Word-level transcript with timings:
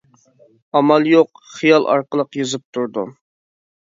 ئامال 0.77 1.03
يوق 1.09 1.41
«خىيال» 1.49 1.85
ئارقىلىق 1.91 2.39
يېزىپ 2.39 2.65
تۇردۇم. 2.79 3.13